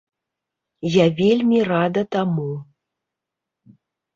Я 0.95 1.05
вельмі 1.19 1.59
рада 1.73 2.03
таму. 2.17 2.49